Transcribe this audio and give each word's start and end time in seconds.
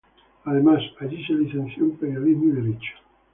Además, 0.45 0.81
allí 0.99 1.23
se 1.23 1.33
licenció 1.33 1.83
en 1.83 1.91
periodismo 1.95 2.45
y 2.45 2.51
derecho. 2.59 2.93